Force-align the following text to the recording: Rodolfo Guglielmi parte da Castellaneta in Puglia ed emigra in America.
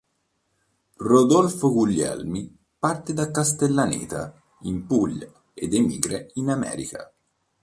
Rodolfo 1.03 1.71
Guglielmi 1.71 2.51
parte 2.79 3.13
da 3.13 3.29
Castellaneta 3.29 4.33
in 4.61 4.87
Puglia 4.87 5.31
ed 5.53 5.75
emigra 5.75 6.17
in 6.33 6.49
America. 6.49 7.13